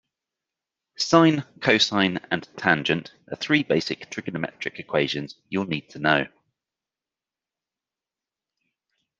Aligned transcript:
Sine, 0.97 1.43
cosine 1.59 2.17
and 2.31 2.49
tangent 2.57 3.13
are 3.29 3.35
three 3.35 3.61
basic 3.61 4.09
trigonometric 4.09 4.79
equations 4.79 5.35
you'll 5.51 5.67
need 5.67 5.91
to 5.91 5.99
know. 5.99 6.25